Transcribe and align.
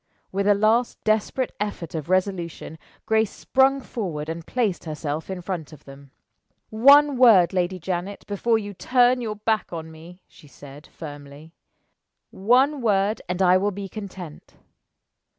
With 0.31 0.47
a 0.47 0.55
last 0.55 0.97
desperate 1.03 1.51
effort 1.59 1.93
of 1.93 2.09
resolution, 2.09 2.79
Grace 3.05 3.29
sprung 3.29 3.79
forward 3.81 4.29
and 4.29 4.47
placed 4.47 4.85
herself 4.85 5.29
in 5.29 5.41
front 5.41 5.71
of 5.73 5.85
them. 5.85 6.09
"One 6.71 7.17
word, 7.17 7.53
Lady 7.53 7.77
Janet, 7.77 8.25
before 8.25 8.57
you 8.57 8.73
turn 8.73 9.21
your 9.21 9.35
back 9.35 9.71
on 9.71 9.91
me," 9.91 10.23
she 10.27 10.47
said, 10.47 10.87
firmly. 10.87 11.53
"One 12.31 12.81
word, 12.81 13.21
and 13.29 13.43
I 13.43 13.57
will 13.57 13.69
be 13.69 13.87
content. 13.87 14.55